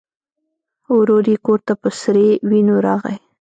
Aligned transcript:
ورور 0.97 1.23
یې 1.31 1.37
کور 1.45 1.59
ته 1.67 1.73
په 1.81 1.89
سرې 2.01 2.27
وینو 2.49 2.75
راغی. 2.85 3.15